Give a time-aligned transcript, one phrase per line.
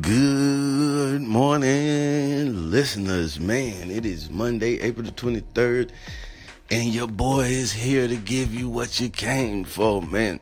[0.00, 3.38] Good morning, listeners.
[3.38, 5.90] Man, it is Monday, April the 23rd,
[6.68, 10.40] and your boy is here to give you what you came for, man.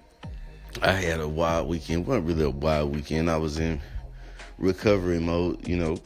[0.81, 2.07] I had a wild weekend.
[2.07, 3.29] Wasn't really a wild weekend.
[3.29, 3.79] I was in
[4.57, 5.99] recovery mode, you know.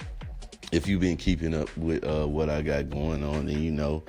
[0.73, 4.03] If you've been keeping up with uh, what I got going on, then you know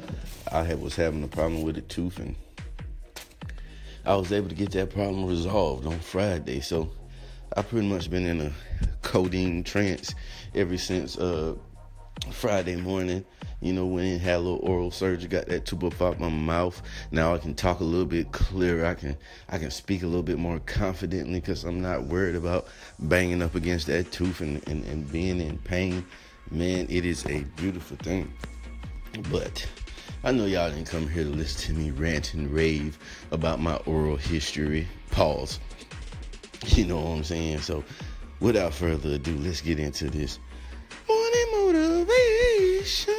[0.51, 2.35] I had, was having a problem with a tooth, and
[4.03, 6.59] I was able to get that problem resolved on Friday.
[6.59, 6.89] So
[7.55, 8.51] I've pretty much been in a
[9.07, 10.13] codeine trance
[10.53, 11.55] ever since uh,
[12.29, 13.23] Friday morning.
[13.61, 16.29] You know, when I had a little oral surgery, got that tube up out my
[16.29, 16.81] mouth.
[17.11, 18.85] Now I can talk a little bit clearer.
[18.85, 22.67] I can I can speak a little bit more confidently because I'm not worried about
[22.99, 26.05] banging up against that tooth and, and, and being in pain.
[26.51, 28.31] Man, it is a beautiful thing.
[29.31, 29.65] But
[30.25, 32.99] I know y'all didn't come here to listen to me rant and rave
[33.31, 34.85] about my oral history.
[35.11, 35.59] Pause.
[36.65, 37.59] You know what I'm saying?
[37.59, 37.83] So
[38.39, 40.39] without further ado, let's get into this
[41.07, 43.13] morning motivation.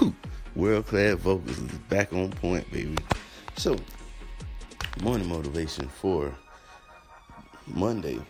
[0.54, 2.96] World class vocals is back on point, baby.
[3.56, 3.76] So,
[5.02, 6.34] morning motivation for
[7.66, 8.20] Monday,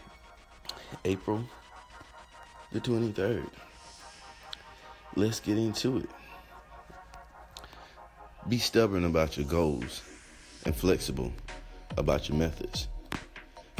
[1.04, 1.44] April
[2.74, 3.48] the 23rd.
[5.14, 6.10] Let's get into it.
[8.48, 10.02] Be stubborn about your goals
[10.66, 11.32] and flexible
[11.96, 12.88] about your methods.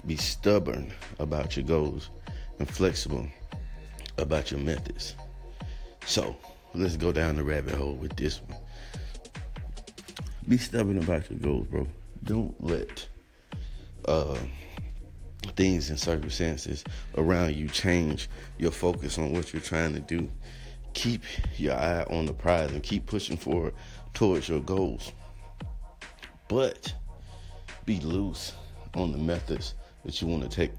[0.06, 2.10] Be stubborn about your goals
[2.58, 3.26] and flexible
[4.18, 5.14] about your methods.
[6.04, 6.36] So,
[6.74, 8.58] let's go down the rabbit hole with this one.
[10.46, 11.86] Be stubborn about your goals, bro.
[12.22, 13.06] Don't let
[14.06, 14.36] uh,
[15.56, 16.84] things and circumstances
[17.16, 20.30] around you change your focus on what you're trying to do.
[20.92, 21.22] Keep
[21.56, 23.74] your eye on the prize and keep pushing forward
[24.12, 25.12] towards your goals.
[26.48, 26.92] But
[27.86, 28.52] be loose
[28.94, 30.72] on the methods that you want to take.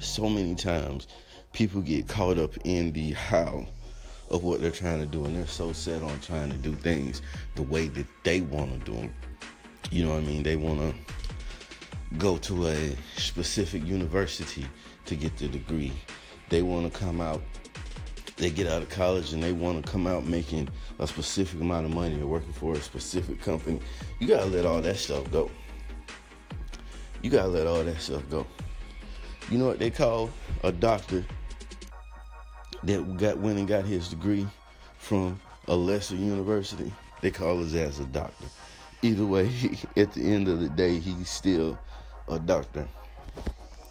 [0.00, 1.08] So many times,
[1.52, 3.66] people get caught up in the how
[4.30, 7.22] of what they're trying to do, and they're so set on trying to do things
[7.54, 9.14] the way that they want to do them.
[9.90, 10.42] You know what I mean?
[10.42, 10.94] They want to
[12.18, 14.66] go to a specific university
[15.06, 15.92] to get the degree.
[16.48, 17.42] They want to come out.
[18.36, 20.68] They get out of college and they want to come out making
[20.98, 23.78] a specific amount of money or working for a specific company.
[24.18, 25.50] You gotta let all that stuff go.
[27.24, 28.46] You gotta let all that stuff go.
[29.50, 30.28] You know what they call
[30.62, 31.24] a doctor
[32.82, 34.46] that got went and got his degree
[34.98, 36.92] from a lesser university?
[37.22, 38.44] They call his ass a doctor.
[39.00, 39.50] Either way,
[39.96, 41.78] at the end of the day, he's still
[42.28, 42.86] a doctor.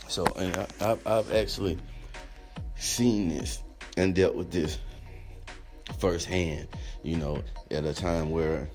[0.08, 1.80] So, and I, I, I've actually
[2.76, 3.64] seen this
[3.98, 4.78] and dealt with this
[5.98, 6.68] firsthand.
[7.02, 8.70] You know, at a time where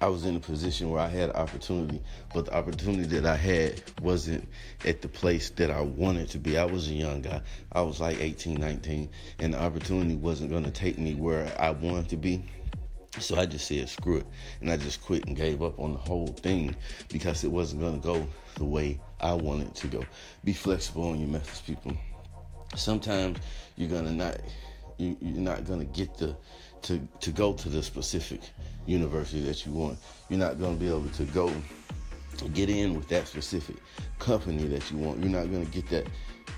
[0.00, 2.02] I was in a position where I had opportunity,
[2.34, 4.46] but the opportunity that I had wasn't
[4.84, 6.58] at the place that I wanted to be.
[6.58, 7.40] I was a young guy.
[7.72, 9.08] I was like 18, 19,
[9.38, 12.44] and the opportunity wasn't going to take me where I wanted to be.
[13.18, 14.26] So I just said, screw it.
[14.60, 16.76] And I just quit and gave up on the whole thing
[17.08, 20.04] because it wasn't going to go the way I wanted to go.
[20.44, 21.96] Be flexible on your methods, people.
[22.74, 23.38] Sometimes
[23.76, 24.40] you're going to not,
[24.98, 26.36] you, you're not going to get the,
[26.82, 28.40] to, to go to the specific
[28.86, 29.98] university that you want.
[30.28, 31.52] You're not going to be able to go
[32.52, 33.76] get in with that specific
[34.18, 35.20] company that you want.
[35.20, 36.06] You're not going to get that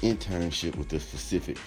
[0.02, 1.58] internship with the specific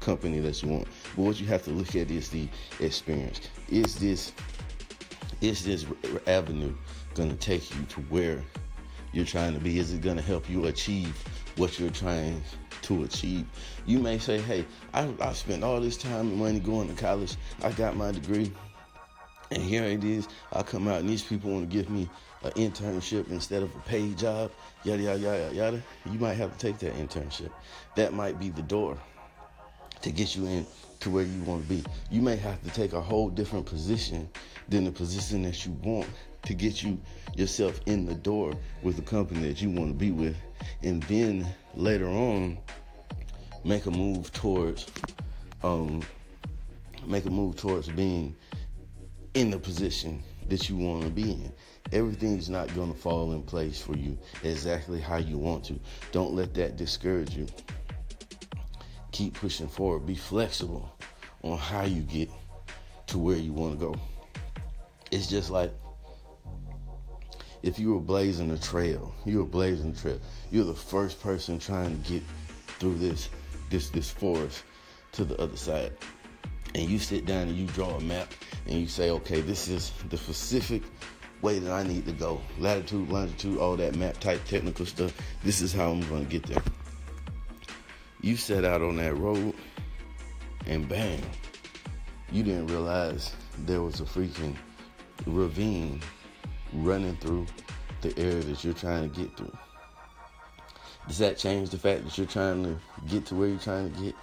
[0.00, 0.88] company that you want.
[1.16, 2.48] But what you have to look at is the
[2.80, 3.40] experience.
[3.68, 4.32] Is this
[5.40, 5.86] is this
[6.26, 6.74] avenue
[7.14, 8.42] going to take you to where
[9.12, 9.78] you're trying to be?
[9.78, 11.16] Is it going to help you achieve
[11.56, 12.42] what you're trying
[12.82, 13.46] to achieve?
[13.86, 14.64] You may say, "Hey,
[14.94, 17.36] I, I spent all this time and money going to college.
[17.62, 18.52] I got my degree."
[19.50, 20.28] And here it is.
[20.52, 22.08] I come out and these people want to give me
[22.44, 24.52] an internship instead of a paid job.
[24.84, 25.82] Yada yada yada yada.
[26.06, 27.50] You might have to take that internship.
[27.96, 28.96] That might be the door
[30.02, 30.66] to get you in
[31.00, 31.84] to where you want to be.
[32.10, 34.28] You may have to take a whole different position
[34.68, 36.08] than the position that you want
[36.42, 36.98] to get you
[37.34, 40.36] yourself in the door with the company that you want to be with.
[40.82, 42.58] And then later on,
[43.64, 44.86] make a move towards
[45.62, 46.02] um,
[47.06, 48.34] make a move towards being
[49.34, 51.52] in the position that you want to be in.
[51.92, 55.78] Everything's not going to fall in place for you exactly how you want to.
[56.12, 57.46] Don't let that discourage you.
[59.12, 60.06] Keep pushing forward.
[60.06, 60.94] Be flexible
[61.42, 62.30] on how you get
[63.08, 63.94] to where you want to go.
[65.10, 65.72] It's just like
[67.62, 70.20] if you were blazing a trail, you were blazing a trail.
[70.50, 72.22] You're the first person trying to get
[72.78, 73.28] through this
[73.70, 74.64] this this forest
[75.12, 75.92] to the other side.
[76.74, 78.32] And you sit down and you draw a map
[78.66, 80.82] and you say, okay, this is the specific
[81.42, 82.40] way that I need to go.
[82.58, 85.12] Latitude, longitude, all that map type technical stuff.
[85.42, 86.62] This is how I'm to get there.
[88.20, 89.54] You set out on that road
[90.66, 91.20] and bam,
[92.30, 94.54] you didn't realize there was a freaking
[95.26, 96.00] ravine
[96.72, 97.46] running through
[98.02, 99.56] the area that you're trying to get through.
[101.08, 102.76] Does that change the fact that you're trying to
[103.08, 104.14] get to where you're trying to get?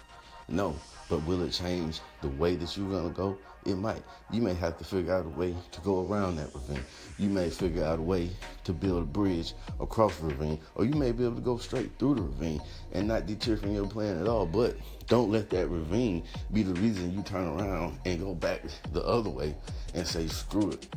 [0.47, 0.75] No.
[1.09, 3.37] But will it change the way that you're gonna go?
[3.65, 4.03] It might.
[4.31, 6.83] You may have to figure out a way to go around that ravine.
[7.17, 8.29] You may figure out a way
[8.65, 11.91] to build a bridge across the ravine, or you may be able to go straight
[11.97, 12.61] through the ravine
[12.93, 14.45] and not deter from your plan at all.
[14.45, 14.77] But
[15.07, 16.23] don't let that ravine
[16.53, 18.61] be the reason you turn around and go back
[18.91, 19.55] the other way
[19.93, 20.87] and say, screw it.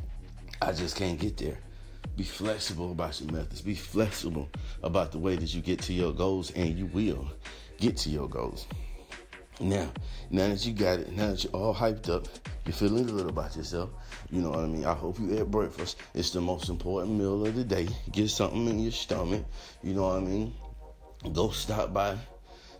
[0.62, 1.58] I just can't get there.
[2.16, 3.62] Be flexible about your methods.
[3.62, 4.50] Be flexible
[4.82, 7.26] about the way that you get to your goals, and you will
[7.78, 8.66] get to your goals.
[9.58, 9.90] Now,
[10.30, 12.26] now that you got it, now that you're all hyped up,
[12.64, 13.90] you're feeling good about yourself.
[14.30, 14.84] You know what I mean?
[14.84, 15.98] I hope you ate breakfast.
[16.14, 17.88] It's the most important meal of the day.
[18.12, 19.44] Get something in your stomach.
[19.82, 20.54] You know what I mean?
[21.32, 22.16] Go stop by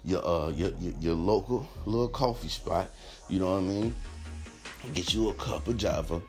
[0.05, 2.91] your uh your, your, your local little coffee spot.
[3.29, 3.95] You know what I mean?
[4.95, 6.23] Get you a cup of Java.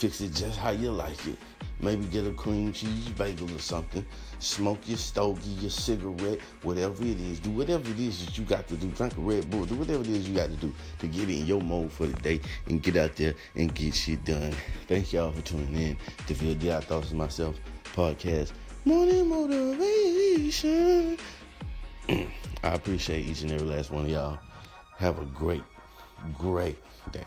[0.00, 1.36] Fix it just how you like it.
[1.78, 4.02] Maybe get a cream cheese bagel or something.
[4.38, 7.38] Smoke your stogie, your cigarette, whatever it is.
[7.38, 8.88] Do whatever it is that you got to do.
[8.88, 9.66] Drink a Red Bull.
[9.66, 12.18] Do whatever it is you got to do to get in your mode for the
[12.22, 14.54] day and get out there and get shit done.
[14.88, 15.98] Thank y'all for tuning in
[16.28, 17.56] to Feel the I Thoughts of Myself
[17.92, 18.52] podcast.
[18.86, 21.18] Morning motivation.
[22.08, 22.28] I
[22.72, 24.38] appreciate each and every last one of y'all.
[24.96, 25.64] Have a great,
[26.38, 26.78] great
[27.12, 27.24] day.